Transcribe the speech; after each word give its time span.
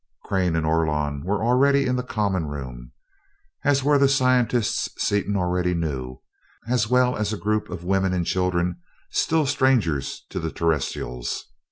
Crane 0.25 0.55
and 0.55 0.65
Orlon 0.65 1.23
were 1.25 1.43
already 1.43 1.85
in 1.85 1.95
the 1.95 2.01
common 2.01 2.47
room, 2.47 2.91
as 3.63 3.83
were 3.83 3.99
the 3.99 4.09
scientists 4.09 4.89
Seaton 4.97 5.37
already 5.37 5.75
knew, 5.75 6.21
as 6.67 6.89
well 6.89 7.15
as 7.15 7.31
a 7.31 7.37
group 7.37 7.69
of 7.69 7.83
women 7.83 8.11
and 8.11 8.25
children 8.25 8.79
still 9.11 9.45
strangers 9.45 10.25
to 10.31 10.39
the 10.39 10.51
Terrestrials. 10.51 11.45